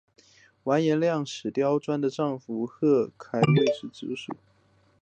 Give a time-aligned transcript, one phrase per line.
[0.63, 2.87] 完颜亮使习拈的丈夫稍喝
[3.29, 4.33] 押护卫直宿。